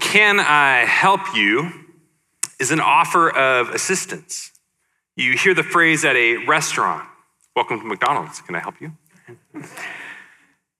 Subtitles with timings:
[0.00, 1.70] Can I help you
[2.58, 4.52] is an offer of assistance.
[5.14, 7.08] You hear the phrase at a restaurant
[7.56, 8.42] Welcome to McDonald's.
[8.42, 8.92] Can I help you?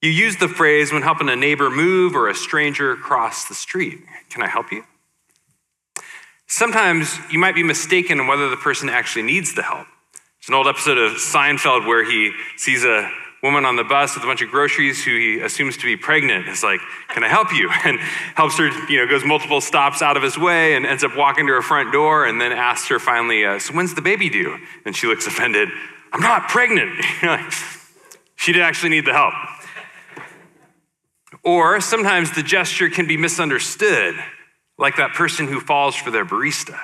[0.03, 4.01] you use the phrase when helping a neighbor move or a stranger cross the street.
[4.29, 4.85] Can I help you?
[6.47, 9.87] Sometimes you might be mistaken on whether the person actually needs the help.
[10.39, 13.11] It's an old episode of Seinfeld where he sees a
[13.43, 16.49] woman on the bus with a bunch of groceries who he assumes to be pregnant.
[16.49, 17.99] Is like, "Can I help you?" And
[18.35, 18.69] helps her.
[18.89, 21.63] You know, goes multiple stops out of his way and ends up walking to her
[21.63, 25.07] front door, and then asks her finally, uh, "So when's the baby due?" And she
[25.07, 25.69] looks offended.
[26.13, 27.05] I'm not pregnant.
[28.37, 29.35] she did actually need the help.
[31.43, 34.17] Or sometimes the gesture can be misunderstood,
[34.79, 36.79] like that person who falls for their barista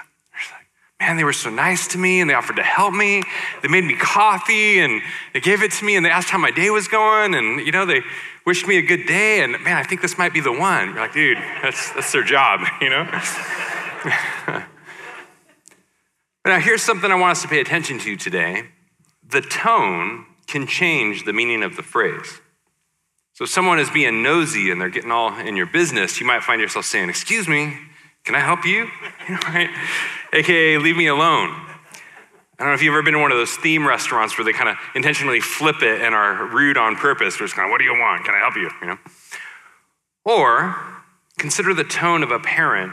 [1.03, 3.25] man, they were so nice to me and they offered to help me.
[3.61, 5.03] They made me coffee and
[5.35, 7.73] they gave it to me and they asked how my day was going and, you
[7.73, 8.03] know, they
[8.47, 9.43] wished me a good day.
[9.43, 10.91] And man, I think this might be the one.
[10.91, 13.03] You're like, dude, that's, that's their job, you know?
[16.47, 18.69] now, here's something I want us to pay attention to today
[19.29, 22.41] the tone can change the meaning of the phrase.
[23.33, 26.45] So, if someone is being nosy and they're getting all in your business, you might
[26.45, 27.77] find yourself saying, Excuse me,
[28.25, 28.89] can I help you?
[29.49, 29.71] right?
[30.35, 31.51] AKA, leave me alone.
[31.51, 34.53] I don't know if you've ever been to one of those theme restaurants where they
[34.53, 37.39] kind of intentionally flip it and are rude on purpose.
[37.39, 38.25] Where it's kind of, what do you want?
[38.25, 38.71] Can I help you?
[38.81, 38.99] You know?
[40.25, 40.77] Or
[41.39, 42.93] consider the tone of a parent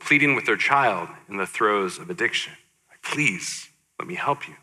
[0.00, 2.54] pleading with their child in the throes of addiction.
[2.88, 4.54] Like, please, let me help you.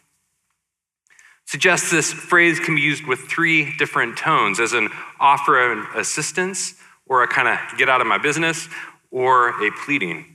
[1.45, 4.89] Suggests this phrase can be used with three different tones as an
[5.19, 8.67] offer of assistance, or a kind of get out of my business,
[9.09, 10.25] or a pleading.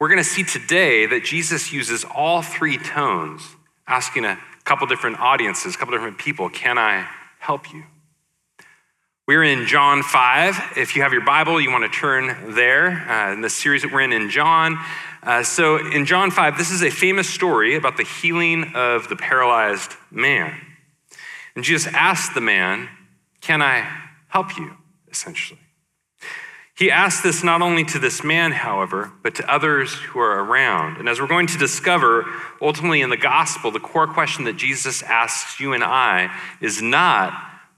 [0.00, 3.42] We're going to see today that Jesus uses all three tones,
[3.86, 7.08] asking a couple different audiences, a couple different people, Can I
[7.40, 7.84] help you?
[9.26, 10.78] We're in John 5.
[10.78, 13.92] If you have your Bible, you want to turn there uh, in the series that
[13.92, 14.78] we're in in John.
[15.22, 19.16] Uh, so, in John 5, this is a famous story about the healing of the
[19.16, 20.54] paralyzed man.
[21.56, 22.88] And Jesus asked the man,
[23.40, 23.86] Can I
[24.28, 24.76] help you?
[25.10, 25.60] essentially.
[26.78, 30.98] He asked this not only to this man, however, but to others who are around.
[30.98, 32.24] And as we're going to discover,
[32.62, 37.32] ultimately in the gospel, the core question that Jesus asks you and I is not,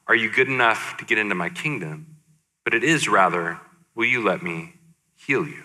[0.07, 2.19] Are you good enough to get into my kingdom?
[2.63, 3.59] But it is rather,
[3.95, 4.75] Will you let me
[5.17, 5.63] heal you?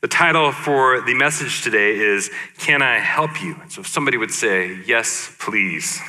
[0.00, 3.54] The title for the message today is Can I Help You?
[3.68, 6.00] So if somebody would say, Yes, please,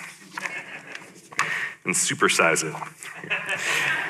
[1.83, 4.01] and supersize it.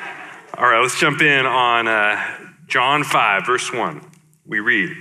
[0.58, 2.24] All right, let's jump in on uh,
[2.66, 4.10] John 5, verse 1.
[4.46, 4.96] We read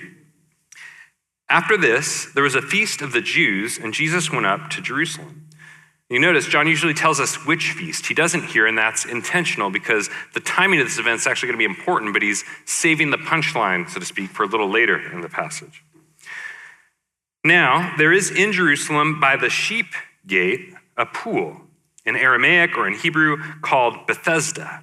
[1.48, 5.48] After this, there was a feast of the Jews, and Jesus went up to Jerusalem.
[6.10, 8.06] You notice John usually tells us which feast.
[8.06, 11.60] He doesn't here, and that's intentional because the timing of this event is actually going
[11.60, 14.98] to be important, but he's saving the punchline, so to speak, for a little later
[15.12, 15.84] in the passage.
[17.44, 19.92] Now, there is in Jerusalem by the sheep
[20.26, 21.60] gate a pool,
[22.04, 24.82] in Aramaic or in Hebrew called Bethesda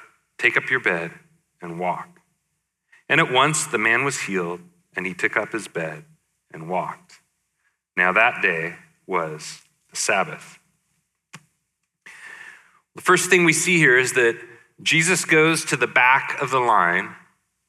[0.41, 1.11] Take up your bed
[1.61, 2.19] and walk.
[3.07, 4.61] And at once the man was healed,
[4.95, 6.03] and he took up his bed
[6.51, 7.19] and walked.
[7.95, 8.73] Now that day
[9.05, 10.57] was the Sabbath.
[12.95, 14.35] The first thing we see here is that
[14.81, 17.13] Jesus goes to the back of the line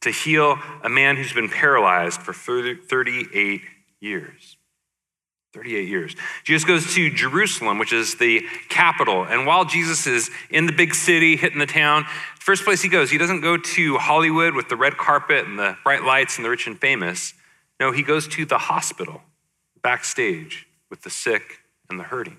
[0.01, 3.61] to heal a man who's been paralyzed for 38
[4.01, 4.57] years.
[5.53, 6.17] 38 years.
[6.45, 9.25] Jesus goes to Jerusalem, which is the capital.
[9.25, 12.07] And while Jesus is in the big city, hitting the town,
[12.39, 15.77] first place he goes, he doesn't go to Hollywood with the red carpet and the
[15.85, 17.35] bright lights and the rich and famous.
[17.79, 19.23] No, he goes to the hospital,
[19.83, 21.59] backstage with the sick
[21.91, 22.39] and the hurting.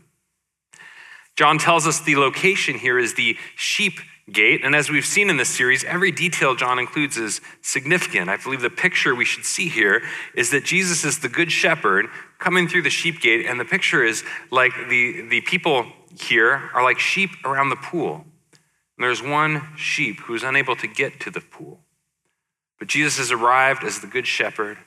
[1.36, 4.00] John tells us the location here is the sheep
[4.31, 4.61] gate.
[4.63, 8.29] And as we've seen in this series, every detail John includes is significant.
[8.29, 10.01] I believe the picture we should see here
[10.33, 12.07] is that Jesus is the good shepherd
[12.39, 15.87] coming through the sheep gate, and the picture is like the, the people
[16.19, 18.25] here are like sheep around the pool.
[18.97, 21.79] And there's one sheep who's unable to get to the pool.
[22.79, 24.77] But Jesus has arrived as the good shepherd.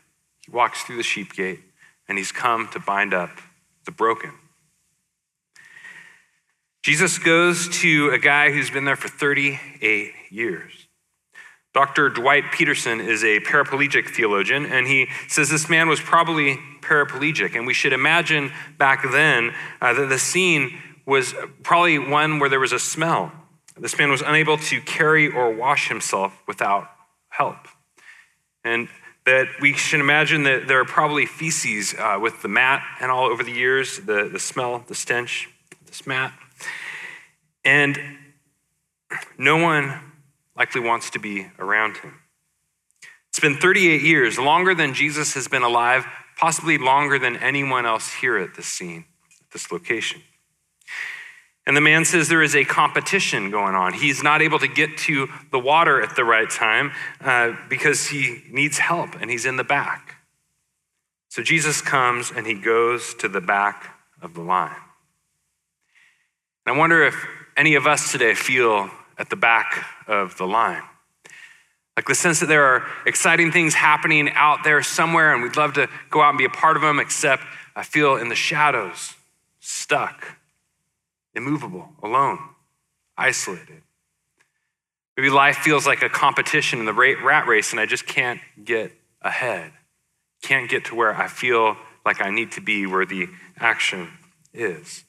[0.44, 1.60] He walks through the sheep gate,
[2.08, 3.30] and he's come to bind up
[3.84, 4.32] the broken.
[6.86, 10.86] Jesus goes to a guy who's been there for 38 years.
[11.74, 12.10] Dr.
[12.10, 17.56] Dwight Peterson is a paraplegic theologian, and he says this man was probably paraplegic.
[17.56, 21.34] And we should imagine back then uh, that the scene was
[21.64, 23.32] probably one where there was a smell.
[23.76, 26.88] This man was unable to carry or wash himself without
[27.30, 27.66] help.
[28.62, 28.86] And
[29.24, 33.24] that we should imagine that there are probably feces uh, with the mat and all
[33.24, 35.48] over the years, the, the smell, the stench,
[35.88, 36.32] this mat.
[37.66, 37.98] And
[39.36, 40.00] no one
[40.56, 42.20] likely wants to be around him.
[43.28, 46.06] It's been 38 years, longer than Jesus has been alive,
[46.38, 49.04] possibly longer than anyone else here at this scene,
[49.44, 50.22] at this location.
[51.66, 53.92] And the man says there is a competition going on.
[53.92, 58.44] He's not able to get to the water at the right time uh, because he
[58.48, 60.14] needs help and he's in the back.
[61.28, 64.76] So Jesus comes and he goes to the back of the line.
[66.64, 67.26] And I wonder if
[67.56, 70.82] any of us today feel at the back of the line.
[71.96, 75.72] Like the sense that there are exciting things happening out there somewhere, and we'd love
[75.74, 77.42] to go out and be a part of them, except
[77.74, 79.14] I feel in the shadows,
[79.60, 80.36] stuck,
[81.34, 82.38] immovable, alone,
[83.16, 83.82] isolated.
[85.16, 88.92] Maybe life feels like a competition in the rat race, and I just can't get
[89.22, 89.72] ahead.
[90.42, 94.12] Can't get to where I feel like I need to be, where the action
[94.52, 95.05] is.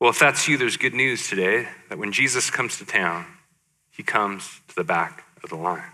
[0.00, 3.26] Well, if that's you, there's good news today that when Jesus comes to town,
[3.90, 5.92] he comes to the back of the line.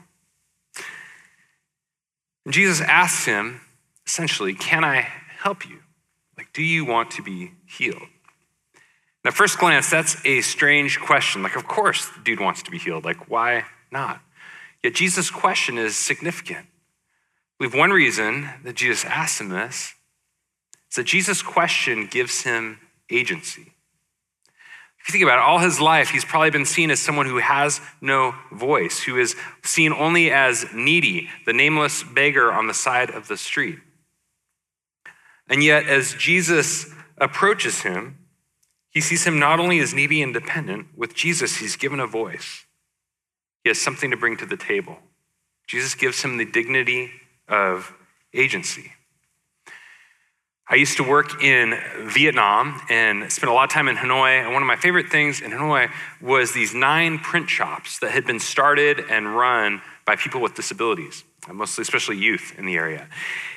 [2.44, 3.61] And Jesus asks him,
[4.06, 5.06] essentially, Can I
[5.38, 5.81] help you?
[6.37, 8.08] Like, do you want to be healed?
[9.25, 11.43] Now, first glance, that's a strange question.
[11.43, 13.05] Like, of course, the dude wants to be healed.
[13.05, 14.23] Like, why not?
[14.82, 16.67] Yet Jesus' question is significant.
[17.58, 19.94] We have one reason that Jesus asks him this
[20.88, 22.79] is that Jesus' question gives him
[23.11, 23.75] agency.
[25.11, 27.81] You think about it, all his life, he's probably been seen as someone who has
[28.01, 29.35] no voice, who is
[29.65, 33.81] seen only as needy, the nameless beggar on the side of the street.
[35.49, 38.19] And yet, as Jesus approaches him,
[38.91, 42.65] he sees him not only as needy and dependent, with Jesus, he's given a voice.
[43.65, 44.97] He has something to bring to the table.
[45.67, 47.11] Jesus gives him the dignity
[47.49, 47.93] of
[48.33, 48.93] agency.
[50.72, 54.40] I used to work in Vietnam and spent a lot of time in Hanoi.
[54.40, 55.90] And one of my favorite things in Hanoi
[56.20, 61.25] was these nine print shops that had been started and run by people with disabilities,
[61.52, 63.08] mostly, especially youth in the area.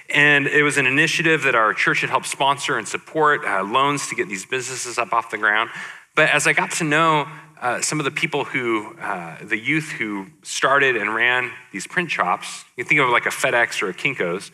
[0.10, 4.08] And it was an initiative that our church had helped sponsor and support uh, loans
[4.08, 5.70] to get these businesses up off the ground.
[6.16, 7.28] But as I got to know
[7.62, 12.10] uh, some of the people who, uh, the youth who started and ran these print
[12.10, 14.50] shops, you think of like a FedEx or a Kinko's,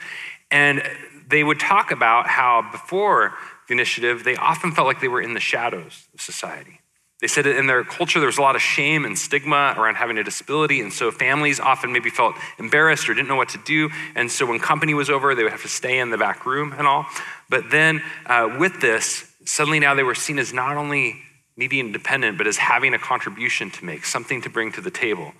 [0.51, 0.83] and
[1.29, 3.33] they would talk about how before
[3.67, 6.79] the initiative, they often felt like they were in the shadows of society.
[7.21, 10.17] They said in their culture, there was a lot of shame and stigma around having
[10.17, 10.79] a disability.
[10.79, 13.89] And so families often maybe felt embarrassed or didn't know what to do.
[14.15, 16.73] And so when company was over, they would have to stay in the back room
[16.77, 17.05] and all.
[17.49, 21.17] But then uh, with this, suddenly now they were seen as not only
[21.57, 24.91] needy and dependent, but as having a contribution to make, something to bring to the
[24.91, 25.33] table.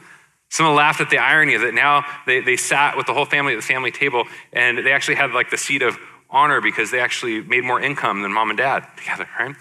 [0.49, 1.73] Someone laughed at the irony of it.
[1.73, 5.15] Now they, they sat with the whole family at the family table, and they actually
[5.15, 5.97] had like the seat of
[6.29, 9.55] honor because they actually made more income than mom and dad together, right?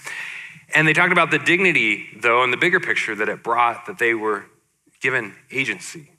[0.74, 3.98] And they talked about the dignity, though, and the bigger picture that it brought, that
[3.98, 4.44] they were
[5.00, 6.10] given agency.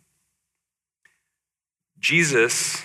[2.00, 2.84] Jesus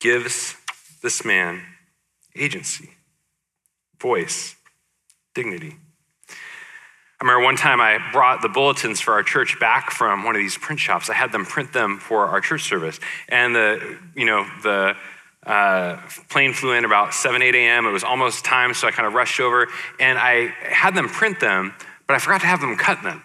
[0.00, 0.56] gives
[1.02, 1.62] this man
[2.36, 2.90] agency,
[4.00, 4.56] voice,
[5.34, 5.76] dignity.
[7.24, 10.58] Remember one time I brought the bulletins for our church back from one of these
[10.58, 11.08] print shops.
[11.08, 13.00] I had them print them for our church service.
[13.30, 14.94] And the, you know, the
[15.46, 17.86] uh, plane flew in about 7, 8 a.m.
[17.86, 21.40] It was almost time, so I kind of rushed over and I had them print
[21.40, 21.72] them,
[22.06, 23.22] but I forgot to have them cut them.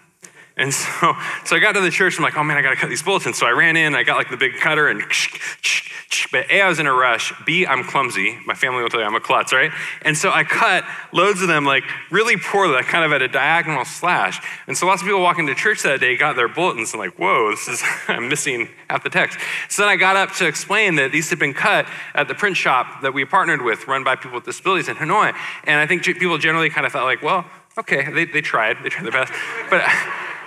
[0.60, 1.14] And so,
[1.44, 2.18] so I got to the church.
[2.18, 3.38] I'm like, oh man, I got to cut these bulletins.
[3.38, 3.94] So I ran in.
[3.94, 5.02] I got like the big cutter and,
[6.32, 7.32] but A, I was in a rush.
[7.46, 8.38] B, I'm clumsy.
[8.46, 9.72] My family will tell you I'm a klutz, right?
[10.02, 13.28] And so I cut loads of them like really poorly, like kind of at a
[13.28, 14.44] diagonal slash.
[14.66, 17.18] And so lots of people walking to church that day got their bulletins and like,
[17.18, 19.38] whoa, this is I'm missing half the text.
[19.68, 22.56] So then I got up to explain that these had been cut at the print
[22.56, 25.34] shop that we partnered with, run by people with disabilities in Hanoi.
[25.64, 27.46] And I think people generally kind of felt like, well,
[27.78, 29.32] okay, they, they tried, they tried their best,
[29.70, 29.82] but.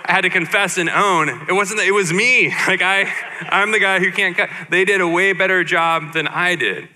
[0.04, 2.52] I had to confess and own it wasn't it was me.
[2.66, 3.10] Like I
[3.48, 4.50] I'm the guy who can't cut.
[4.70, 6.88] They did a way better job than I did.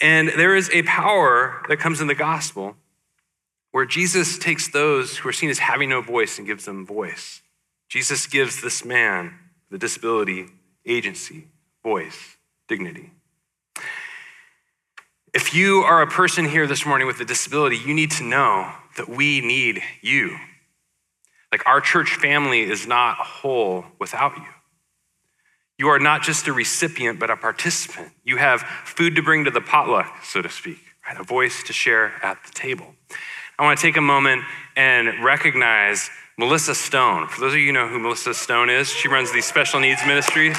[0.00, 2.76] And there is a power that comes in the gospel
[3.72, 7.42] where Jesus takes those who are seen as having no voice and gives them voice.
[7.88, 9.34] Jesus gives this man
[9.70, 10.46] the disability
[10.86, 11.48] agency,
[11.82, 12.36] voice,
[12.68, 13.10] dignity.
[15.34, 18.72] If you are a person here this morning with a disability, you need to know
[18.96, 20.38] that we need you.
[21.52, 24.44] Like our church family is not whole without you.
[25.78, 28.12] You are not just a recipient, but a participant.
[28.24, 31.18] You have food to bring to the potluck, so to speak, right?
[31.20, 32.94] A voice to share at the table.
[33.58, 34.42] I want to take a moment
[34.74, 37.28] and recognize Melissa Stone.
[37.28, 40.04] For those of you who know who Melissa Stone is, she runs the special needs
[40.06, 40.52] ministry.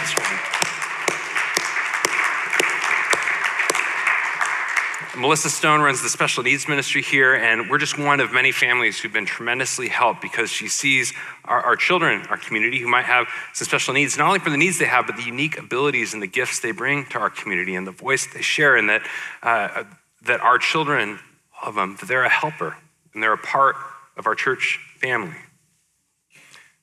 [5.17, 9.00] Melissa Stone runs the special needs ministry here, and we're just one of many families
[9.00, 11.12] who've been tremendously helped because she sees
[11.45, 14.57] our, our, children, our community, who might have some special needs, not only for the
[14.57, 17.74] needs they have, but the unique abilities and the gifts they bring to our community
[17.74, 19.01] and the voice they share, and that,
[19.41, 19.86] uh,
[20.21, 21.17] that our children,
[21.62, 22.77] all of them, that they're a helper
[23.13, 23.75] and they're a part
[24.17, 25.36] of our church family.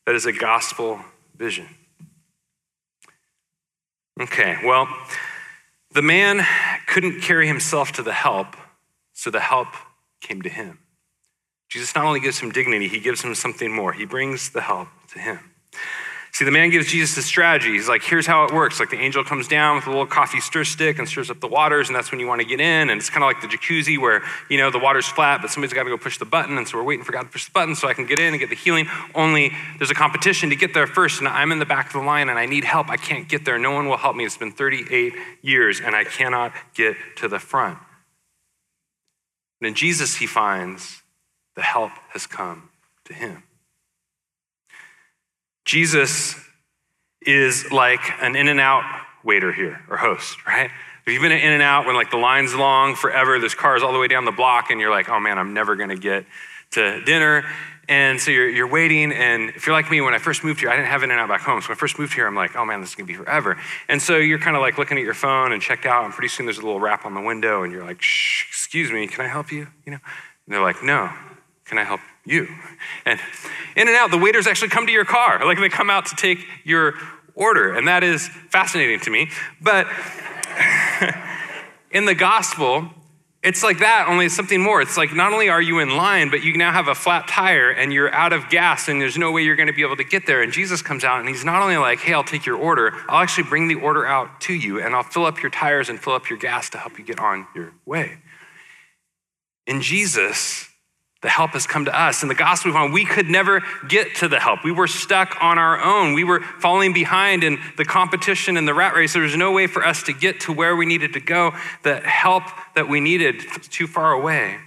[0.06, 0.98] That is a gospel
[1.36, 1.68] vision.
[4.20, 4.88] Okay, well,
[5.92, 6.44] the man
[6.94, 8.56] couldn't carry himself to the help,
[9.14, 9.66] so the help
[10.20, 10.78] came to him.
[11.68, 13.92] Jesus not only gives him dignity, he gives him something more.
[13.92, 15.40] He brings the help to him.
[16.34, 17.70] See, the man gives Jesus a strategy.
[17.70, 18.80] He's like, here's how it works.
[18.80, 21.46] Like the angel comes down with a little coffee stir stick and stirs up the
[21.46, 22.90] waters, and that's when you want to get in.
[22.90, 25.72] And it's kind of like the jacuzzi where, you know, the water's flat, but somebody's
[25.72, 26.58] got to go push the button.
[26.58, 28.34] And so we're waiting for God to push the button so I can get in
[28.34, 28.88] and get the healing.
[29.14, 32.00] Only there's a competition to get there first, and I'm in the back of the
[32.00, 32.90] line and I need help.
[32.90, 33.56] I can't get there.
[33.56, 34.24] No one will help me.
[34.24, 37.78] It's been 38 years and I cannot get to the front.
[39.60, 41.04] And in Jesus, he finds
[41.54, 42.70] the help has come
[43.04, 43.44] to him.
[45.64, 46.36] Jesus
[47.22, 48.84] is like an In-N-Out
[49.24, 50.70] waiter here or host, right?
[51.06, 54.08] If you've been In-N-Out when like the line's long forever, there's cars all the way
[54.08, 56.26] down the block, and you're like, oh man, I'm never gonna get
[56.72, 57.44] to dinner.
[57.86, 60.70] And so you're, you're waiting, and if you're like me, when I first moved here,
[60.70, 61.60] I didn't have In-N-Out back home.
[61.60, 63.58] So when I first moved here, I'm like, oh man, this is gonna be forever.
[63.88, 66.28] And so you're kind of like looking at your phone and checked out, and pretty
[66.28, 69.24] soon there's a little rap on the window, and you're like, shh, excuse me, can
[69.24, 69.66] I help you?
[69.84, 69.98] You know?
[70.46, 71.10] And they're like, no,
[71.66, 72.48] can I help you?
[73.04, 73.20] And
[73.76, 75.44] In-N-Out, the waiters actually come to your car.
[75.44, 76.94] Like they come out to take your
[77.34, 77.74] order.
[77.74, 79.30] And that is fascinating to me.
[79.60, 79.86] But
[81.90, 82.90] in the gospel,
[83.44, 84.80] it's like that, only it's something more.
[84.80, 87.70] It's like not only are you in line, but you now have a flat tire
[87.70, 90.04] and you're out of gas and there's no way you're going to be able to
[90.04, 90.42] get there.
[90.42, 93.22] And Jesus comes out and he's not only like, hey, I'll take your order, I'll
[93.22, 96.14] actually bring the order out to you and I'll fill up your tires and fill
[96.14, 98.16] up your gas to help you get on your way.
[99.66, 100.70] In Jesus,
[101.24, 102.22] the help has come to us.
[102.22, 104.62] In the gospel we found we could never get to the help.
[104.62, 106.12] We were stuck on our own.
[106.12, 109.14] We were falling behind in the competition and the rat race.
[109.14, 111.52] There was no way for us to get to where we needed to go.
[111.82, 112.42] The help
[112.74, 114.58] that we needed was too far away.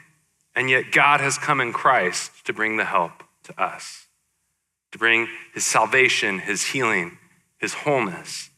[0.56, 4.08] And yet God has come in Christ to bring the help to us,
[4.94, 7.20] to bring his salvation, his healing,
[7.60, 8.50] his wholeness.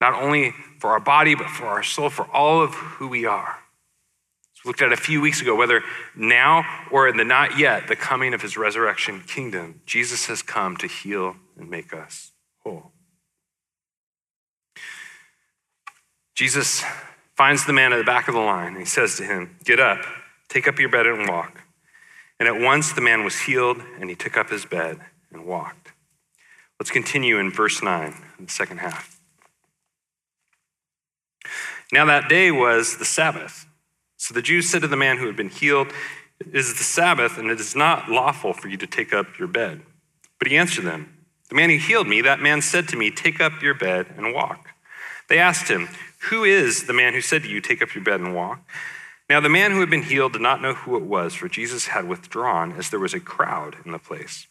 [0.00, 3.63] Not only for our body, but for our soul, for all of who we are
[4.64, 5.82] looked at a few weeks ago, whether
[6.16, 10.76] now or in the not yet, the coming of his resurrection kingdom, Jesus has come
[10.78, 12.92] to heal and make us whole.
[16.34, 16.82] Jesus
[17.36, 19.78] finds the man at the back of the line and he says to him, Get
[19.78, 20.04] up,
[20.48, 21.62] take up your bed and walk.
[22.40, 24.98] And at once the man was healed and he took up his bed
[25.32, 25.92] and walked.
[26.80, 29.20] Let's continue in verse 9, in the second half.
[31.92, 33.66] Now that day was the Sabbath.
[34.24, 35.88] So the Jews said to the man who had been healed,
[36.40, 39.48] It is the Sabbath, and it is not lawful for you to take up your
[39.48, 39.82] bed.
[40.38, 43.38] But he answered them, The man who healed me, that man said to me, Take
[43.38, 44.70] up your bed and walk.
[45.28, 45.90] They asked him,
[46.30, 48.66] Who is the man who said to you, Take up your bed and walk?
[49.28, 51.88] Now the man who had been healed did not know who it was, for Jesus
[51.88, 54.46] had withdrawn, as there was a crowd in the place.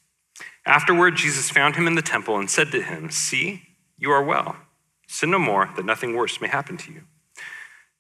[0.67, 3.63] Afterward, Jesus found him in the temple and said to him, See,
[3.97, 4.55] you are well.
[5.07, 7.01] Sin no more, that nothing worse may happen to you.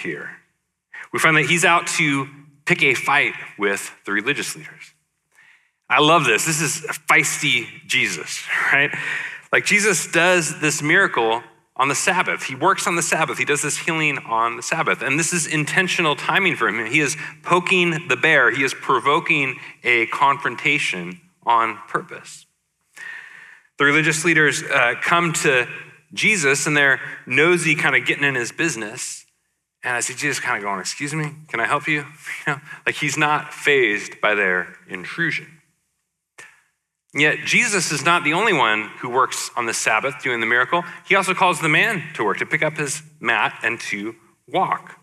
[0.00, 0.30] here.
[1.12, 2.28] We find that he's out to
[2.64, 4.92] pick a fight with the religious leaders.
[5.88, 6.46] I love this.
[6.46, 8.90] This is feisty Jesus, right?
[9.52, 11.42] Like Jesus does this miracle
[11.76, 12.44] on the Sabbath.
[12.44, 13.38] He works on the Sabbath.
[13.38, 15.02] He does this healing on the Sabbath.
[15.02, 16.86] And this is intentional timing for him.
[16.86, 22.46] He is poking the bear, he is provoking a confrontation on purpose.
[23.78, 25.66] The religious leaders uh, come to
[26.14, 29.21] Jesus and they're nosy, kind of getting in his business.
[29.84, 32.04] And I see Jesus kind of going, Excuse me, can I help you?
[32.46, 35.46] You know, like he's not fazed by their intrusion.
[37.14, 40.82] Yet Jesus is not the only one who works on the Sabbath doing the miracle.
[41.06, 44.16] He also calls the man to work, to pick up his mat and to
[44.48, 44.98] walk.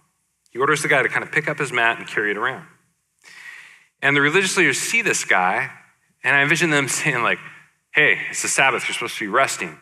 [0.49, 2.65] He orders the guy to kind of pick up his mat and carry it around.
[4.01, 5.69] And the religious leaders see this guy,
[6.23, 7.39] and I envision them saying, like,
[7.91, 9.77] hey, it's the Sabbath, you're supposed to be resting.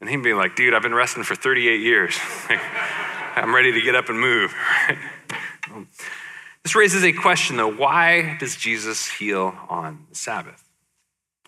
[0.00, 2.16] And he'd be like, dude, I've been resting for 38 years.
[3.34, 4.54] I'm ready to get up and move.
[6.62, 7.72] this raises a question, though.
[7.72, 10.68] Why does Jesus heal on the Sabbath?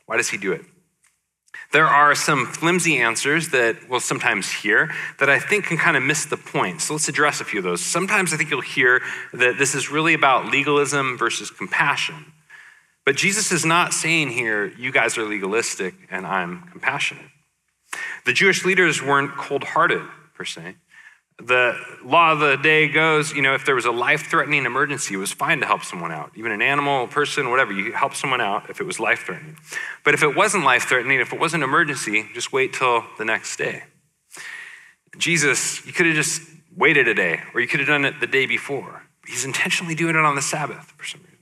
[0.07, 0.65] Why does he do it?
[1.73, 6.03] There are some flimsy answers that we'll sometimes hear that I think can kind of
[6.03, 6.81] miss the point.
[6.81, 7.85] So let's address a few of those.
[7.85, 9.03] Sometimes I think you'll hear
[9.35, 12.33] that this is really about legalism versus compassion.
[13.05, 17.27] But Jesus is not saying here, you guys are legalistic and I'm compassionate.
[18.25, 20.03] The Jewish leaders weren't cold hearted,
[20.35, 20.77] per se.
[21.39, 25.15] The law of the day goes, you know, if there was a life threatening emergency,
[25.15, 26.31] it was fine to help someone out.
[26.37, 29.57] Even an animal, person, whatever, you help someone out if it was life threatening.
[30.05, 33.25] But if it wasn't life threatening, if it wasn't an emergency, just wait till the
[33.25, 33.83] next day.
[35.19, 36.43] Jesus, you could have just
[36.77, 39.03] waited a day, or you could have done it the day before.
[39.27, 41.34] He's intentionally doing it on the Sabbath for some reason.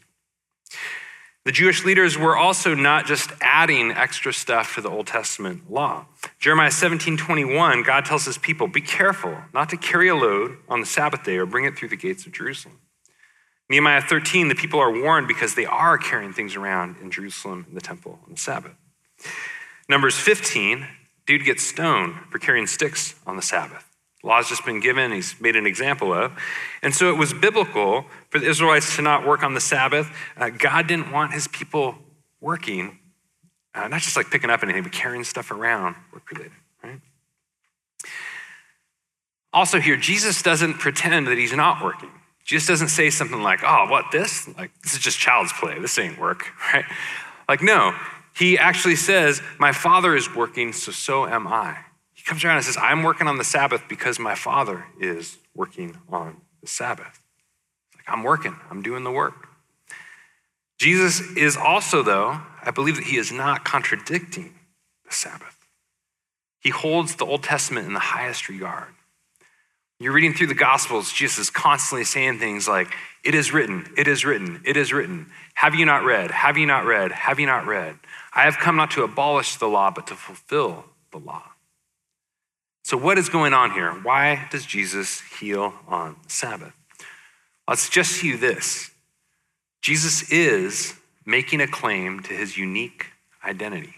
[1.44, 6.06] The Jewish leaders were also not just adding extra stuff to the Old Testament law.
[6.38, 10.78] Jeremiah 17 21, God tells his people, Be careful not to carry a load on
[10.78, 12.78] the Sabbath day or bring it through the gates of Jerusalem.
[13.68, 17.74] Nehemiah 13, the people are warned because they are carrying things around in Jerusalem in
[17.74, 18.74] the temple on the Sabbath.
[19.88, 20.86] Numbers 15,
[21.26, 23.91] dude gets stoned for carrying sticks on the Sabbath.
[24.22, 26.32] Law's just been given, he's made an example of.
[26.82, 30.08] And so it was biblical for the Israelites to not work on the Sabbath.
[30.36, 31.96] Uh, God didn't want his people
[32.40, 32.98] working,
[33.74, 36.52] uh, not just like picking up anything, but carrying stuff around, work related,
[36.84, 37.00] right?
[39.52, 42.10] Also, here, Jesus doesn't pretend that he's not working.
[42.44, 44.48] Jesus doesn't say something like, oh, what, this?
[44.56, 45.78] Like, this is just child's play.
[45.78, 46.84] This ain't work, right?
[47.48, 47.94] Like, no,
[48.34, 51.78] he actually says, my father is working, so so am I.
[52.32, 56.38] Comes around and says, I'm working on the Sabbath because my Father is working on
[56.62, 57.20] the Sabbath.
[57.88, 59.48] It's Like, I'm working, I'm doing the work.
[60.80, 64.54] Jesus is also, though, I believe that he is not contradicting
[65.04, 65.58] the Sabbath.
[66.58, 68.88] He holds the Old Testament in the highest regard.
[70.00, 72.88] You're reading through the Gospels, Jesus is constantly saying things like,
[73.22, 75.26] It is written, it is written, it is written.
[75.52, 76.30] Have you not read?
[76.30, 77.12] Have you not read?
[77.12, 77.96] Have you not read?
[78.34, 81.51] I have come not to abolish the law, but to fulfill the law.
[82.82, 83.92] So, what is going on here?
[83.92, 86.74] Why does Jesus heal on Sabbath?
[87.66, 88.90] I'll suggest to you this
[89.80, 93.06] Jesus is making a claim to his unique
[93.44, 93.94] identity.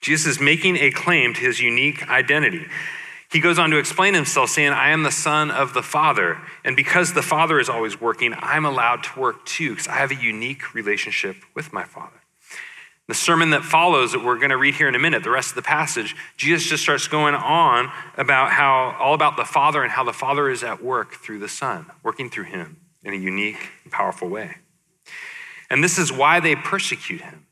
[0.00, 2.66] Jesus is making a claim to his unique identity.
[3.30, 6.38] He goes on to explain himself, saying, I am the Son of the Father.
[6.64, 10.10] And because the Father is always working, I'm allowed to work too, because I have
[10.10, 12.17] a unique relationship with my Father.
[13.08, 15.50] The sermon that follows that we're going to read here in a minute, the rest
[15.50, 19.90] of the passage, Jesus just starts going on about how, all about the Father and
[19.90, 23.70] how the Father is at work through the Son, working through him in a unique
[23.82, 24.56] and powerful way.
[25.70, 27.46] And this is why they persecute him.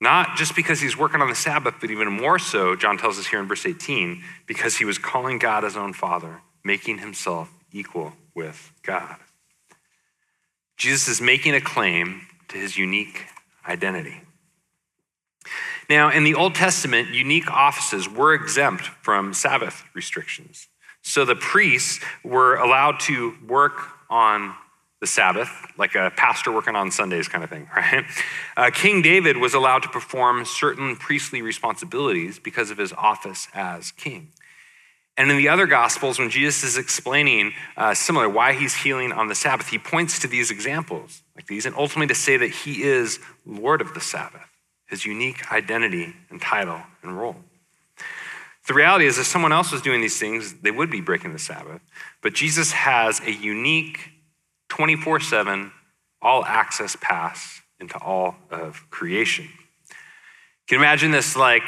[0.00, 3.28] Not just because he's working on the Sabbath, but even more so, John tells us
[3.28, 8.12] here in verse 18, because he was calling God his own Father, making himself equal
[8.34, 9.16] with God.
[10.76, 13.26] Jesus is making a claim to his unique
[13.66, 14.20] identity.
[15.88, 20.68] Now, in the Old Testament, unique offices were exempt from Sabbath restrictions.
[21.02, 23.74] So the priests were allowed to work
[24.10, 24.54] on
[25.00, 28.04] the Sabbath, like a pastor working on Sundays kind of thing, right?
[28.56, 33.92] Uh, King David was allowed to perform certain priestly responsibilities because of his office as
[33.92, 34.32] king.
[35.18, 39.28] And in the other Gospels, when Jesus is explaining uh, similar why he's healing on
[39.28, 42.82] the Sabbath, he points to these examples like these, and ultimately to say that he
[42.82, 44.55] is Lord of the Sabbath
[44.86, 47.36] his unique identity and title and role.
[48.66, 51.38] The reality is, if someone else was doing these things, they would be breaking the
[51.38, 51.80] Sabbath.
[52.20, 54.10] But Jesus has a unique
[54.68, 55.70] 24 7
[56.20, 59.44] all access pass into all of creation.
[59.44, 61.62] You can imagine this like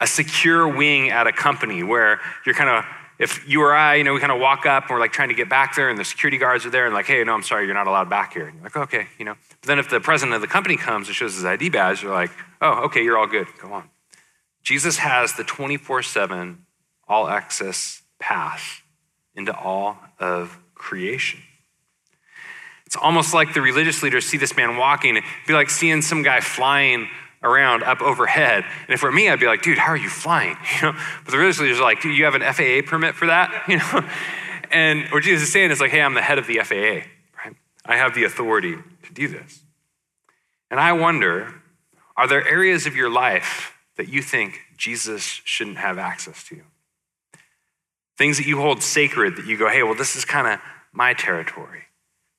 [0.00, 2.84] a secure wing at a company where you're kind of
[3.20, 5.28] if you or I, you know, we kind of walk up and we're like trying
[5.28, 7.42] to get back there and the security guards are there and like, hey, no, I'm
[7.42, 8.46] sorry, you're not allowed back here.
[8.46, 9.34] And you're like, okay, you know.
[9.60, 12.14] But then if the president of the company comes and shows his ID badge, you're
[12.14, 12.30] like,
[12.62, 13.46] oh, okay, you're all good.
[13.60, 13.90] Go on.
[14.62, 16.64] Jesus has the 24 7
[17.06, 18.80] all access pass
[19.34, 21.40] into all of creation.
[22.86, 26.22] It's almost like the religious leaders see this man walking, it'd be like seeing some
[26.22, 27.08] guy flying
[27.42, 28.64] around up overhead.
[28.64, 30.56] And if it were me, I'd be like, dude, how are you flying?
[30.82, 30.98] You know?
[31.24, 33.64] But the leaders are like, do you have an FAA permit for that?
[33.68, 34.08] You know?
[34.70, 37.08] And what Jesus is saying is like, hey, I'm the head of the FAA,
[37.44, 37.56] right?
[37.84, 39.64] I have the authority to do this.
[40.70, 41.54] And I wonder,
[42.16, 46.60] Are there areas of your life that you think Jesus shouldn't have access to?
[48.18, 50.60] Things that you hold sacred that you go, hey, well, this is kind of
[50.92, 51.84] my territory.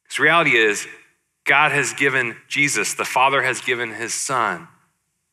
[0.03, 0.87] Because reality is,
[1.45, 4.67] God has given Jesus, the Father has given his Son,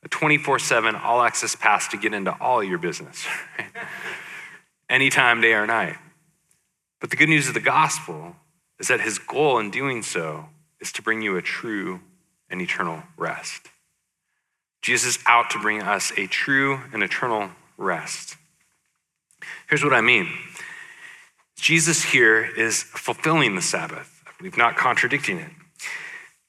[0.04, 3.26] a 24 7 all access pass to get into all your business,
[3.58, 3.68] right?
[4.88, 5.96] anytime, day or night.
[7.00, 8.36] But the good news of the gospel
[8.78, 10.46] is that his goal in doing so
[10.80, 12.00] is to bring you a true
[12.50, 13.68] and eternal rest.
[14.82, 18.36] Jesus is out to bring us a true and eternal rest.
[19.68, 20.28] Here's what I mean
[21.56, 25.50] Jesus here is fulfilling the Sabbath, I believe not contradicting it.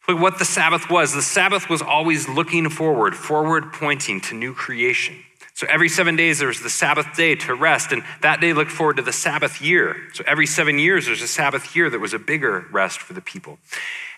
[0.10, 1.14] Look what the Sabbath was.
[1.14, 5.16] The Sabbath was always looking forward, forward pointing to new creation.
[5.54, 8.72] So every seven days there was the Sabbath day to rest, and that day looked
[8.72, 9.98] forward to the Sabbath year.
[10.14, 13.22] So every seven years there's a Sabbath year that was a bigger rest for the
[13.22, 13.60] people.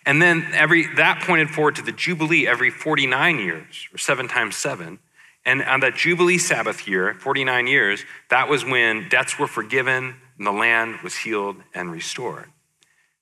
[0.06, 4.56] And then every that pointed forward to the Jubilee every 49 years, or seven times
[4.56, 4.98] seven.
[5.44, 10.48] And on that Jubilee Sabbath year, 49 years, that was when debts were forgiven and
[10.48, 12.46] the land was healed and restored.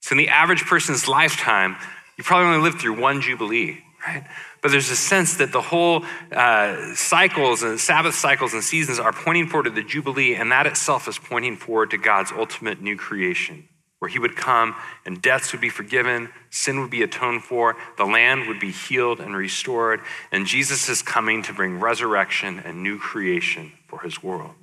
[0.02, 1.76] So in the average person's lifetime,
[2.20, 4.26] you probably only lived through one Jubilee, right?
[4.62, 6.04] But there's a sense that the whole
[6.34, 10.68] uh, cycles and Sabbath cycles and seasons are pointing forward to the Jubilee, and that
[10.68, 15.54] itself is pointing forward to God's ultimate new creation, where He would come and deaths
[15.54, 20.02] would be forgiven, sin would be atoned for, the land would be healed and restored,
[20.30, 24.56] and Jesus is coming to bring resurrection and new creation for His world.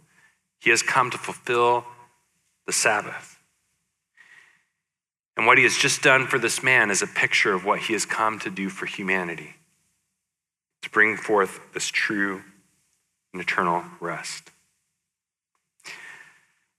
[0.61, 1.87] He has come to fulfill
[2.67, 3.36] the Sabbath.
[5.37, 7.93] And what he has just done for this man is a picture of what he
[7.93, 9.57] has come to do for humanity
[10.83, 12.43] to bring forth this true
[13.33, 14.51] and eternal rest.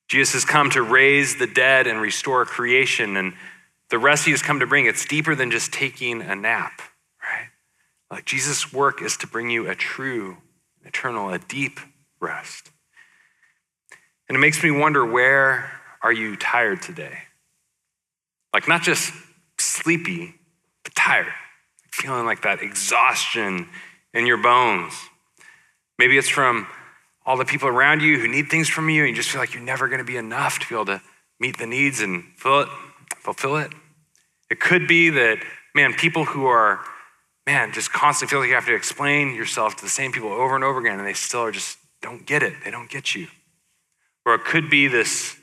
[0.08, 3.34] Jesus has come to raise the dead and restore creation, and
[3.90, 6.82] the rest he has come to bring, it's deeper than just taking a nap,
[7.22, 7.50] right?
[8.10, 10.38] Like Jesus' work is to bring you a true,
[10.86, 11.80] eternal, a deep
[12.22, 12.72] rest.
[14.30, 17.20] And it makes me wonder where are you tired today?
[18.58, 19.14] Like not just
[19.60, 20.34] sleepy,
[20.84, 21.32] but tired,
[21.92, 23.70] feeling like that exhaustion
[24.16, 24.96] in your bones.
[26.00, 26.66] Maybe it's from
[27.24, 29.54] all the people around you who need things from you, and you just feel like
[29.54, 31.04] you're never going to be enough to be able to
[31.40, 32.68] meet the needs and fill it,
[33.18, 33.74] fulfill it.
[34.50, 35.38] It could be that,
[35.76, 36.80] man, people who are,
[37.46, 40.56] man, just constantly feel like you have to explain yourself to the same people over
[40.56, 42.56] and over again, and they still are just don't get it.
[42.66, 43.28] They don't get you.
[44.26, 45.38] Or it could be this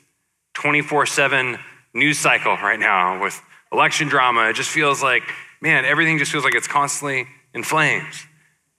[0.55, 1.59] 24 7
[1.95, 4.49] news cycle right now with election drama.
[4.49, 5.23] It just feels like,
[5.61, 8.27] man, everything just feels like it's constantly in flames.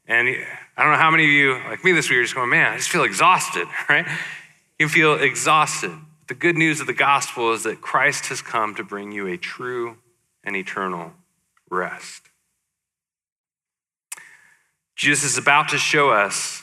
[0.07, 0.29] And
[0.77, 2.73] I don't know how many of you, like me this week, are just going, man,
[2.73, 4.07] I just feel exhausted, right?
[4.79, 5.93] You feel exhausted.
[6.29, 9.37] The good news of the gospel is that Christ has come to bring you a
[9.37, 9.97] true
[10.45, 11.13] and eternal
[11.71, 12.23] rest.
[14.95, 16.63] Jesus is about to show us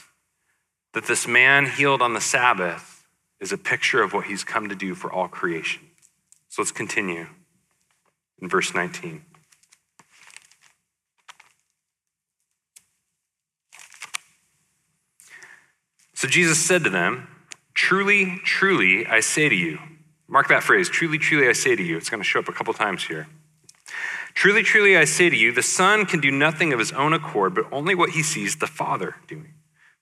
[0.93, 3.05] that this man healed on the Sabbath
[3.39, 5.81] is a picture of what he's come to do for all creation.
[6.53, 7.25] So let's continue
[8.39, 9.25] in verse 19.
[16.13, 17.27] So Jesus said to them,
[17.73, 19.79] Truly, truly, I say to you,
[20.27, 21.97] mark that phrase, truly, truly, I say to you.
[21.97, 23.25] It's going to show up a couple times here.
[24.35, 27.55] Truly, truly, I say to you, the Son can do nothing of his own accord,
[27.55, 29.55] but only what he sees the Father doing.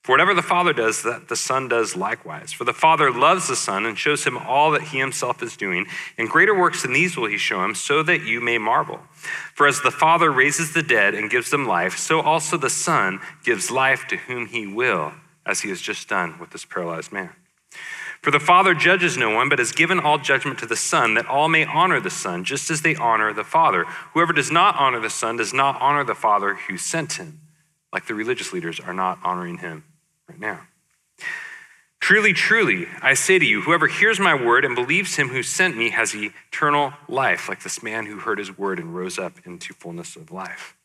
[0.03, 2.51] For whatever the Father does, that the Son does likewise.
[2.51, 5.85] For the Father loves the Son and shows him all that he himself is doing,
[6.17, 9.01] and greater works than these will he show him, so that you may marvel.
[9.53, 13.19] For as the Father raises the dead and gives them life, so also the Son
[13.43, 15.13] gives life to whom he will
[15.45, 17.31] as he has just done with this paralyzed man.
[18.23, 21.27] For the Father judges no one, but has given all judgment to the Son, that
[21.27, 23.83] all may honor the Son, just as they honor the Father.
[24.13, 27.41] Whoever does not honor the Son does not honor the Father who sent him,
[27.93, 29.83] like the religious leaders are not honoring him
[30.32, 30.62] right now.
[32.00, 35.78] Truly, truly, I say to you, whoever hears my word and believes him who sent
[35.78, 39.74] me has eternal life, like this man who heard his word and rose up into
[39.74, 40.76] fullness of life.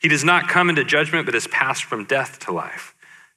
[0.00, 2.91] He does not come into judgment, but has passed from death to life.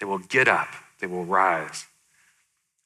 [0.00, 0.68] they will get up,
[1.00, 1.86] they will rise.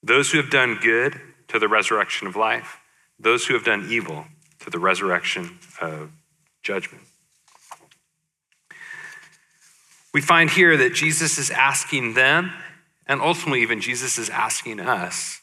[0.03, 2.79] Those who have done good to the resurrection of life,
[3.19, 4.27] those who have done evil
[4.61, 6.11] to the resurrection of
[6.63, 7.05] judgment.
[10.13, 12.53] We find here that Jesus is asking them,
[13.07, 15.41] and ultimately, even Jesus is asking us,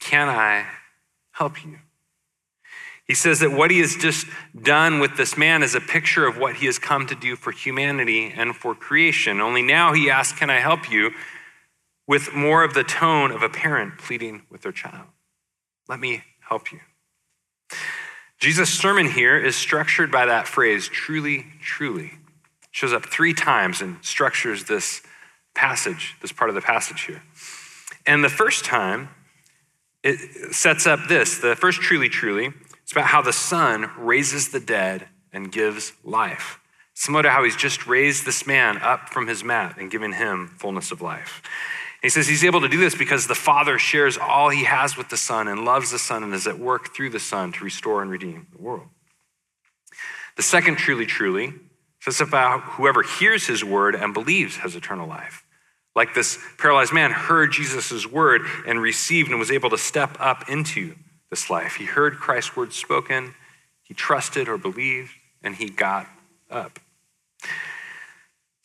[0.00, 0.66] Can I
[1.32, 1.78] help you?
[3.12, 4.26] He says that what he has just
[4.58, 7.52] done with this man is a picture of what he has come to do for
[7.52, 9.38] humanity and for creation.
[9.38, 11.10] Only now he asks, Can I help you?
[12.08, 15.08] with more of the tone of a parent pleading with their child.
[15.90, 16.80] Let me help you.
[18.38, 22.06] Jesus' sermon here is structured by that phrase, truly, truly.
[22.06, 25.02] It shows up three times and structures this
[25.54, 27.22] passage, this part of the passage here.
[28.06, 29.10] And the first time,
[30.02, 32.54] it sets up this the first truly, truly
[32.92, 36.60] it's about how the Son raises the dead and gives life.
[36.92, 40.48] Similar to how he's just raised this man up from his mat and given him
[40.58, 41.40] fullness of life.
[42.02, 45.08] He says he's able to do this because the Father shares all he has with
[45.08, 48.02] the Son and loves the Son and is at work through the Son to restore
[48.02, 48.88] and redeem the world.
[50.36, 51.54] The second truly, truly
[52.00, 55.46] says about whoever hears his word and believes has eternal life.
[55.96, 60.50] Like this paralyzed man heard Jesus' word and received and was able to step up
[60.50, 60.94] into
[61.32, 61.76] this life.
[61.76, 63.34] He heard Christ's words spoken,
[63.82, 66.06] he trusted or believed, and he got
[66.50, 66.78] up.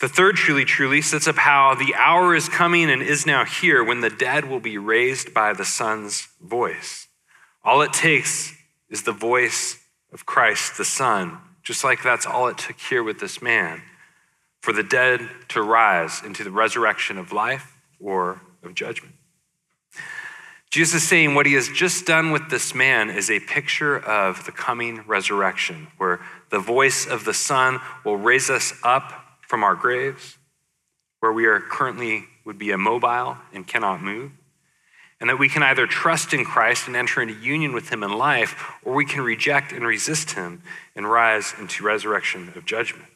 [0.02, 3.82] The third truly, truly sets up how the hour is coming and is now here
[3.82, 7.08] when the dead will be raised by the Son's voice.
[7.64, 8.54] All it takes
[8.90, 13.22] is the voice of Christ, the Son, just like that's all it took here with
[13.22, 13.82] this man,
[14.60, 19.16] for the dead to rise into the resurrection of life or of judgment.
[20.70, 24.46] Jesus is saying what he has just done with this man is a picture of
[24.46, 29.76] the coming resurrection, where the voice of the Son will raise us up from our
[29.76, 30.38] graves,
[31.22, 34.32] where we are currently would be immobile and cannot move,
[35.20, 38.12] and that we can either trust in Christ and enter into union with him in
[38.18, 40.62] life, or we can reject and resist him
[40.96, 43.10] and rise into resurrection of judgment.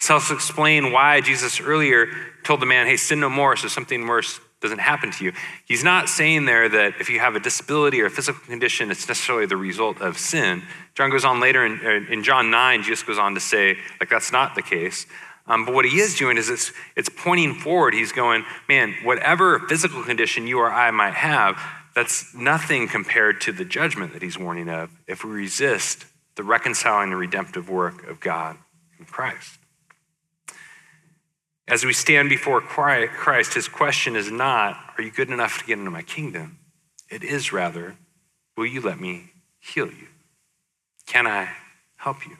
[0.00, 2.08] This helps explain why Jesus earlier
[2.44, 5.32] told the man, hey, sin no more, so something worse doesn't happen to you.
[5.64, 9.08] He's not saying there that if you have a disability or a physical condition, it's
[9.08, 10.62] necessarily the result of sin.
[10.94, 14.10] John goes on later in, uh, in John 9, Jesus goes on to say, like,
[14.10, 15.06] that's not the case.
[15.46, 17.94] Um, but what he is doing is it's, it's pointing forward.
[17.94, 21.60] He's going, man, whatever physical condition you or I might have,
[21.94, 27.10] that's nothing compared to the judgment that he's warning of if we resist the reconciling
[27.10, 28.56] and redemptive work of God
[28.98, 29.58] in Christ.
[31.68, 35.78] As we stand before Christ, his question is not, Are you good enough to get
[35.78, 36.58] into my kingdom?
[37.10, 37.96] It is rather,
[38.56, 40.08] Will you let me heal you?
[41.06, 41.48] Can I
[41.96, 42.36] help you?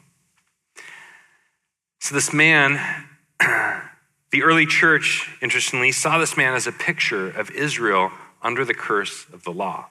[1.99, 2.79] So, this man,
[3.41, 8.13] the early church, interestingly, saw this man as a picture of Israel
[8.43, 9.91] under the curse of the law.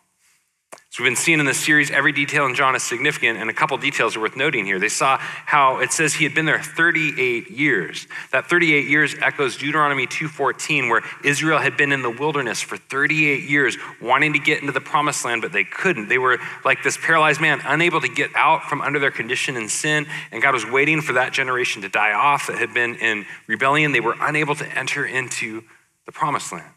[0.96, 3.54] So we've been seeing in this series, every detail in John is significant, and a
[3.54, 4.80] couple details are worth noting here.
[4.80, 8.08] They saw how it says he had been there 38 years.
[8.32, 13.44] That 38 years echoes Deuteronomy 2.14, where Israel had been in the wilderness for 38
[13.44, 16.08] years, wanting to get into the promised land, but they couldn't.
[16.08, 19.68] They were like this paralyzed man, unable to get out from under their condition in
[19.68, 23.26] sin, and God was waiting for that generation to die off that had been in
[23.48, 23.92] rebellion.
[23.92, 25.62] They were unable to enter into
[26.06, 26.72] the promised land.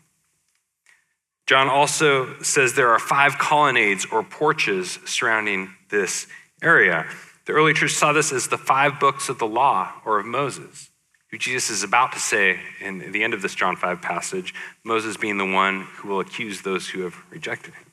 [1.49, 6.27] John also says there are five colonnades or porches surrounding this
[6.63, 7.07] area.
[7.47, 10.91] The early church saw this as the five books of the law or of Moses,
[11.31, 14.53] who Jesus is about to say in the end of this John 5 passage,
[14.85, 17.87] Moses being the one who will accuse those who have rejected him.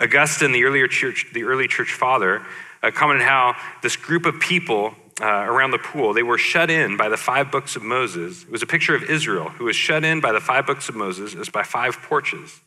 [0.00, 2.44] Augustine, the earlier church, the early church father,
[2.82, 6.12] uh, commented how this group of people uh, around the pool.
[6.12, 8.42] They were shut in by the five books of Moses.
[8.42, 10.94] It was a picture of Israel, who was shut in by the five books of
[10.94, 12.60] Moses as by five porches.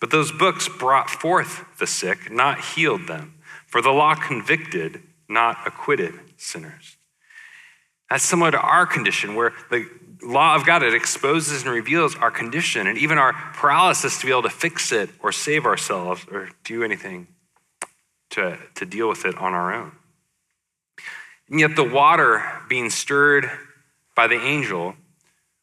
[0.00, 3.34] But those books brought forth the sick, not healed them.
[3.66, 6.96] For the law convicted, not acquitted sinners.
[8.10, 9.88] That's similar to our condition, where the
[10.22, 14.32] law of God, it exposes and reveals our condition and even our paralysis to be
[14.32, 17.28] able to fix it or save ourselves or do anything
[18.30, 19.92] to, to deal with it on our own.
[21.54, 23.48] And yet, the water being stirred
[24.16, 24.96] by the angel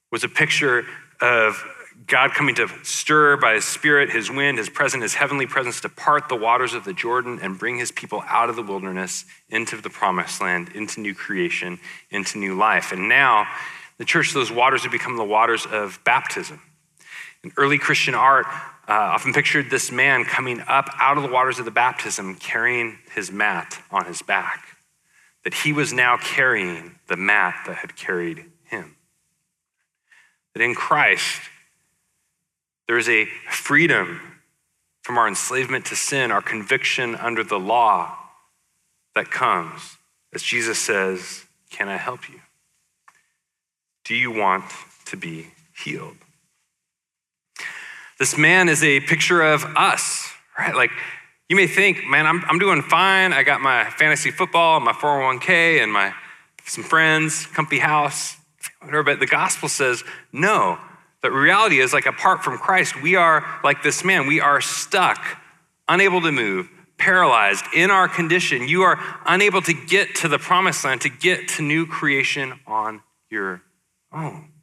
[0.09, 0.85] was a picture
[1.19, 1.61] of
[2.07, 5.89] God coming to stir by his spirit, his wind, his presence, his heavenly presence to
[5.89, 9.75] part the waters of the Jordan and bring his people out of the wilderness into
[9.81, 11.77] the promised land, into new creation,
[12.09, 12.93] into new life.
[12.93, 13.45] And now,
[13.97, 16.61] the church, those waters have become the waters of baptism.
[17.43, 18.45] In early Christian art,
[18.87, 22.99] uh, often pictured this man coming up out of the waters of the baptism, carrying
[23.13, 24.70] his mat on his back
[25.43, 28.95] that he was now carrying the mat that had carried him.
[30.53, 31.41] That in Christ,
[32.87, 34.19] there is a freedom
[35.01, 38.17] from our enslavement to sin, our conviction under the law
[39.15, 39.97] that comes
[40.33, 42.39] as Jesus says, Can I help you?
[44.05, 44.65] Do you want
[45.05, 46.17] to be healed?
[48.19, 50.75] This man is a picture of us, right?
[50.75, 50.91] Like,
[51.51, 53.33] you may think, man, I'm, I'm doing fine.
[53.33, 56.13] I got my fantasy football, my 401k, and my
[56.63, 58.37] some friends, comfy house,
[58.79, 59.03] whatever.
[59.03, 60.79] But the gospel says, no.
[61.21, 64.27] The reality is, like, apart from Christ, we are like this man.
[64.27, 65.21] We are stuck,
[65.89, 68.69] unable to move, paralyzed in our condition.
[68.69, 73.01] You are unable to get to the promised land, to get to new creation on
[73.29, 73.61] your
[74.13, 74.53] own.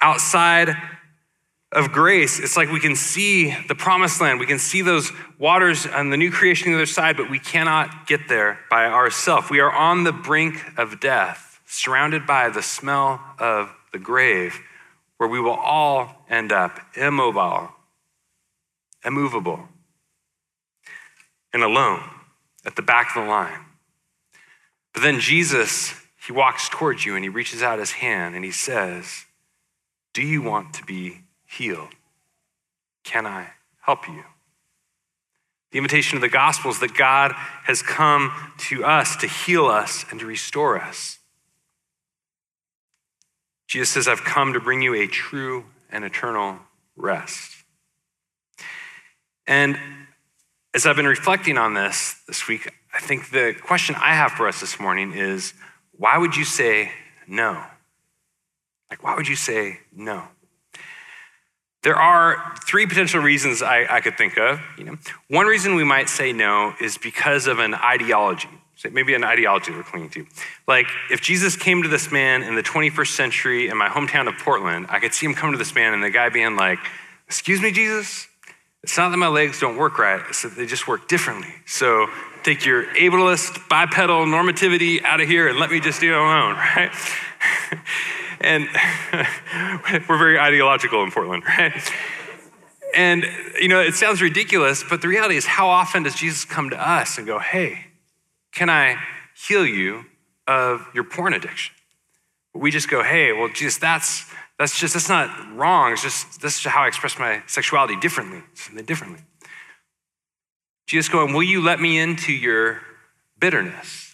[0.00, 0.74] Outside
[1.70, 4.40] of grace, it's like we can see the promised land.
[4.40, 7.38] We can see those waters and the new creation on the other side, but we
[7.38, 9.50] cannot get there by ourselves.
[9.50, 14.60] We are on the brink of death, surrounded by the smell of the grave,
[15.18, 17.70] where we will all end up immobile,
[19.04, 19.68] immovable,
[21.52, 22.02] and alone
[22.64, 23.60] at the back of the line.
[24.94, 25.94] But then Jesus,
[26.26, 29.26] he walks towards you and he reaches out his hand and he says,
[30.14, 31.94] Do you want to be healed?
[33.02, 33.48] Can I
[33.80, 34.22] help you?
[35.72, 37.32] The invitation of the gospel is that God
[37.64, 38.32] has come
[38.68, 41.18] to us to heal us and to restore us.
[43.66, 46.58] Jesus says, I've come to bring you a true and eternal
[46.96, 47.64] rest.
[49.46, 49.78] And
[50.74, 54.48] as I've been reflecting on this this week, I think the question I have for
[54.48, 55.52] us this morning is
[55.92, 56.92] why would you say
[57.26, 57.62] no?
[58.90, 60.24] Like, why would you say no?
[61.88, 64.60] There are three potential reasons I, I could think of.
[64.76, 64.98] You know,
[65.28, 68.50] one reason we might say no is because of an ideology.
[68.92, 70.26] maybe an ideology we're clinging to.
[70.66, 74.34] Like, if Jesus came to this man in the 21st century in my hometown of
[74.36, 76.78] Portland, I could see him come to this man and the guy being like,
[77.26, 78.28] Excuse me, Jesus?
[78.82, 81.54] It's not that my legs don't work right, it's that they just work differently.
[81.64, 82.08] So
[82.42, 86.54] take your ableist, bipedal normativity out of here and let me just do it alone,
[86.76, 86.92] right?
[88.40, 88.68] And
[90.08, 91.92] we're very ideological in Portland, right?
[92.94, 93.24] And,
[93.60, 96.88] you know, it sounds ridiculous, but the reality is, how often does Jesus come to
[96.88, 97.86] us and go, hey,
[98.52, 98.96] can I
[99.46, 100.06] heal you
[100.46, 101.74] of your porn addiction?
[102.54, 104.24] We just go, hey, well, Jesus, that's,
[104.58, 105.92] that's just, that's not wrong.
[105.92, 109.20] It's just, this is how I express my sexuality differently, something differently.
[110.86, 112.80] Jesus going, will you let me into your
[113.38, 114.07] bitterness?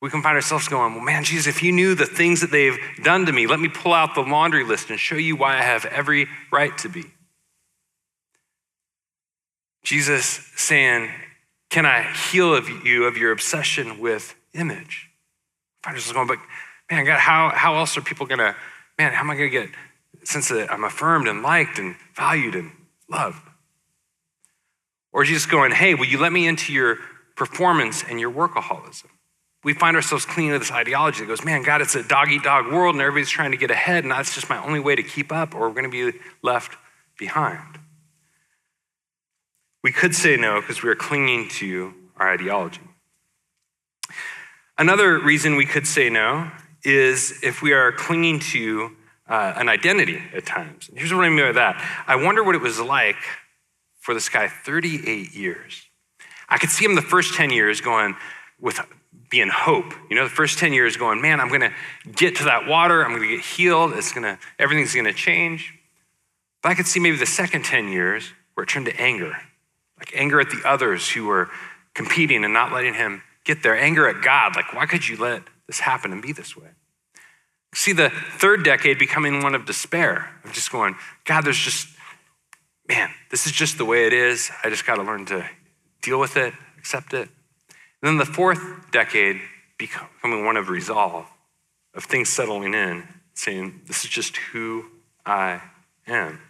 [0.00, 2.78] We can find ourselves going, well, man, Jesus, if you knew the things that they've
[3.02, 5.62] done to me, let me pull out the laundry list and show you why I
[5.62, 7.04] have every right to be.
[9.82, 11.10] Jesus saying,
[11.70, 15.08] Can I heal of you of your obsession with image?
[15.82, 16.38] Find ourselves going, but
[16.90, 18.56] man, God, how, how else are people gonna,
[18.98, 19.70] man, how am I gonna get
[20.24, 22.72] sense that I'm affirmed and liked and valued and
[23.08, 23.40] loved?
[25.12, 26.98] Or Jesus going, hey, will you let me into your
[27.36, 29.06] performance and your workaholism?
[29.66, 32.44] We find ourselves clinging to this ideology that goes, man, God, it's a dog eat
[32.44, 35.02] dog world and everybody's trying to get ahead, and that's just my only way to
[35.02, 36.78] keep up, or we're going to be left
[37.18, 37.80] behind.
[39.82, 42.80] We could say no because we are clinging to our ideology.
[44.78, 46.48] Another reason we could say no
[46.84, 48.92] is if we are clinging to
[49.28, 50.90] uh, an identity at times.
[50.94, 52.04] Here's what I mean by that.
[52.06, 53.16] I wonder what it was like
[53.98, 55.86] for this guy 38 years.
[56.48, 58.14] I could see him the first 10 years going
[58.60, 58.78] with
[59.30, 59.92] being hope.
[60.08, 61.72] You know, the first 10 years going, man, I'm gonna
[62.14, 65.74] get to that water, I'm gonna get healed, it's gonna, everything's gonna change.
[66.62, 69.36] But I could see maybe the second 10 years where it turned to anger,
[69.98, 71.50] like anger at the others who were
[71.94, 75.42] competing and not letting him get there, anger at God, like, why could you let
[75.66, 76.68] this happen and be this way?
[77.74, 81.88] See the third decade becoming one of despair, of just going, God, there's just,
[82.88, 84.50] man, this is just the way it is.
[84.64, 85.48] I just got to learn to
[86.02, 87.28] deal with it, accept it.
[88.02, 89.40] And then the fourth decade
[89.78, 91.26] becoming one of resolve,
[91.94, 94.86] of things settling in, saying, This is just who
[95.24, 95.62] I
[96.06, 96.40] am.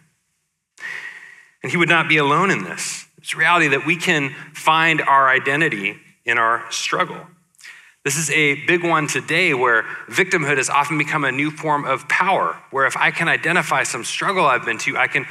[1.63, 3.07] And he would not be alone in this.
[3.17, 7.27] It's reality that we can find our identity in our struggle.
[8.07, 12.07] This is a big one today where victimhood has often become a new form of
[12.07, 15.25] power, where if I can identify some struggle I've been to, I can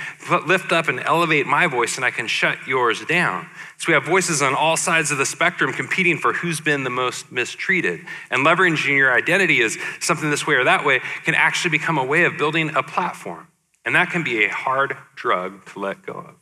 [0.46, 3.48] lift up and elevate my voice and I can shut yours down.
[3.78, 6.90] So we have voices on all sides of the spectrum competing for who's been the
[6.90, 8.04] most mistreated.
[8.30, 12.04] And leveraging your identity as something this way or that way can actually become a
[12.04, 13.48] way of building a platform.
[13.86, 16.34] And that can be a hard drug to let go of.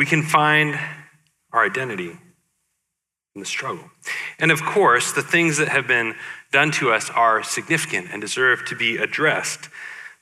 [0.00, 0.80] We can find
[1.52, 2.08] our identity
[3.34, 3.84] in the struggle.
[4.38, 6.14] And of course, the things that have been
[6.50, 9.68] done to us are significant and deserve to be addressed.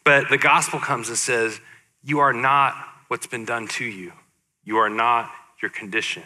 [0.05, 1.61] But the gospel comes and says,
[2.03, 2.75] You are not
[3.07, 4.15] what's been done to you,
[4.65, 5.31] you are not
[5.63, 6.25] your condition.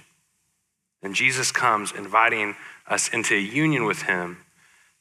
[1.03, 2.57] And Jesus comes inviting
[2.89, 4.39] us into a union with him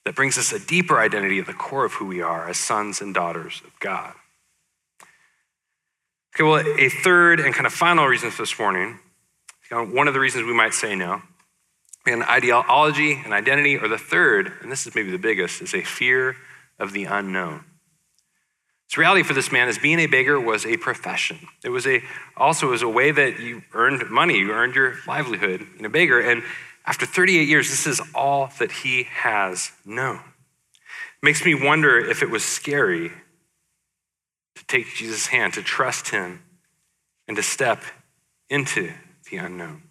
[0.04, 3.00] that brings us a deeper identity at the core of who we are as sons
[3.00, 4.14] and daughters of God.
[6.34, 9.00] Okay, well, a third and kind of final reason for this morning,
[9.70, 11.22] one of the reasons we might say no,
[12.06, 15.84] an ideology and identity, or the third, and this is maybe the biggest, is a
[15.84, 16.38] fear
[16.80, 17.66] of the unknown.
[18.88, 21.40] So reality for this man is being a beggar was a profession.
[21.64, 22.02] It was a
[22.36, 26.20] also was a way that you earned money, you earned your livelihood in a beggar.
[26.20, 26.44] And
[26.86, 30.16] after 38 years, this is all that he has known.
[30.16, 33.12] It makes me wonder if it was scary
[34.72, 36.42] take Jesus' hand, to trust him,
[37.28, 37.84] and to step
[38.50, 38.94] into
[39.30, 39.84] the unknown.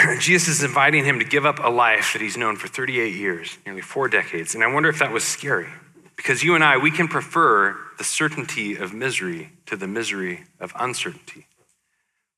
[0.20, 3.58] Jesus is inviting him to give up a life that he's known for 38 years,
[3.66, 4.54] nearly four decades.
[4.54, 5.68] And I wonder if that was scary.
[6.16, 10.72] Because you and I, we can prefer the certainty of misery to the misery of
[10.78, 11.46] uncertainty.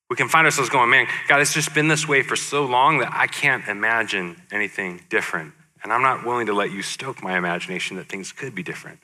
[0.08, 2.98] We can find ourselves going, man, God, it's just been this way for so long
[2.98, 5.54] that I can't imagine anything different.
[5.82, 9.00] And I'm not willing to let you stoke my imagination that things could be different.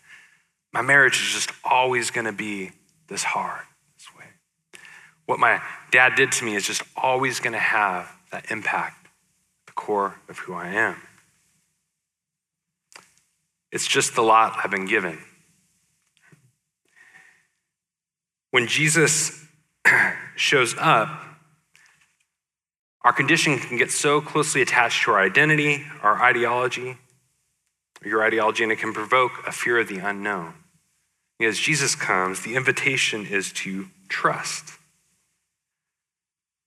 [0.73, 2.73] My marriage is just always going to be
[3.09, 3.63] this hard,
[3.97, 4.27] this way.
[5.27, 9.09] What my dad did to me is just always going to have that impact
[9.67, 10.97] the core of who I am.
[13.71, 15.19] It's just the lot I've been given.
[18.51, 19.45] When Jesus
[20.37, 21.09] shows up,
[23.03, 26.97] our condition can get so closely attached to our identity, our ideology,
[28.05, 30.55] your ideology, and it can provoke a fear of the unknown.
[31.41, 34.79] As Jesus comes, the invitation is to trust.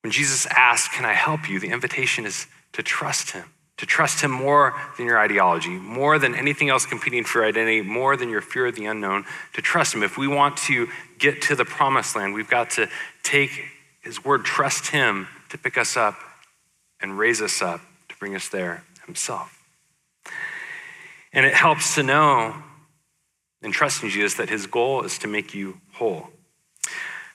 [0.01, 1.59] When Jesus asks, Can I help you?
[1.59, 3.45] the invitation is to trust him,
[3.77, 7.82] to trust him more than your ideology, more than anything else competing for your identity,
[7.82, 10.03] more than your fear of the unknown, to trust him.
[10.03, 10.88] If we want to
[11.19, 12.88] get to the promised land, we've got to
[13.23, 13.51] take
[14.01, 16.15] his word, trust him to pick us up
[17.01, 19.61] and raise us up to bring us there himself.
[21.34, 22.55] And it helps to know
[23.61, 26.29] and trust in Jesus that his goal is to make you whole.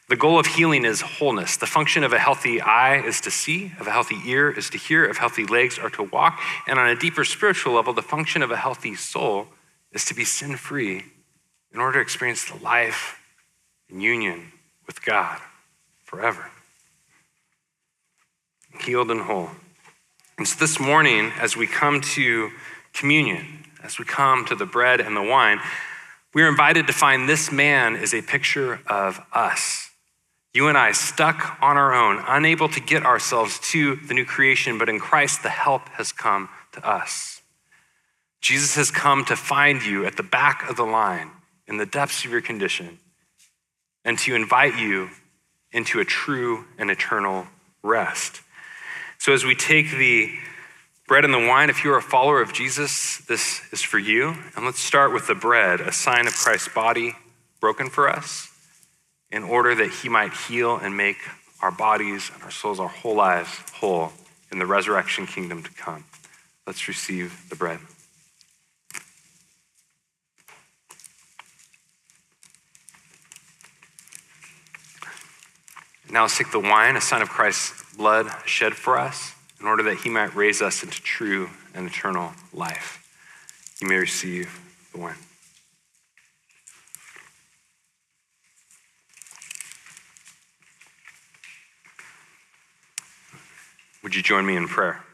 [0.09, 1.57] The goal of healing is wholeness.
[1.57, 4.79] The function of a healthy eye is to see, of a healthy ear is to
[4.79, 6.41] hear, of healthy legs are to walk.
[6.69, 9.49] And on a deeper spiritual level, the function of a healthy soul
[9.93, 11.05] is to be sin free
[11.73, 13.21] in order to experience the life
[13.91, 14.53] and union
[14.87, 15.41] with God
[16.05, 16.51] forever.
[18.81, 19.51] Healed and whole.
[20.39, 22.51] And so this morning, as we come to
[22.93, 25.61] communion, as we come to the bread and the wine,
[26.35, 29.87] we are invited to find this man is a picture of us
[30.57, 34.79] you and I, stuck on our own, unable to get ourselves to the new creation,
[34.79, 37.43] but in Christ, the help has come to us.
[38.41, 41.31] Jesus has come to find you at the back of the line,
[41.67, 42.99] in the depths of your condition,
[44.03, 45.11] and to invite you
[45.73, 47.47] into a true and eternal
[47.83, 48.41] rest.
[49.19, 50.33] So, as we take the
[51.07, 54.35] bread and the wine, if you're a follower of Jesus, this is for you.
[54.57, 57.15] And let's start with the bread, a sign of Christ's body
[57.61, 58.49] broken for us
[59.31, 61.19] in order that he might heal and make
[61.61, 64.13] our bodies and our souls, our whole lives whole
[64.51, 66.05] in the resurrection kingdom to come.
[66.67, 67.79] Let's receive the bread.
[76.11, 79.83] Now let's take the wine, a sign of Christ's blood shed for us, in order
[79.85, 83.03] that he might raise us into true and eternal life.
[83.81, 84.61] You may receive
[84.93, 85.17] the wine.
[94.03, 95.06] Would you join me in prayer?